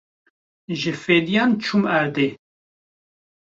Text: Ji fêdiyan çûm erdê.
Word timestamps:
Ji 0.79 0.91
fêdiyan 1.03 1.51
çûm 1.63 1.83
erdê. 1.97 2.29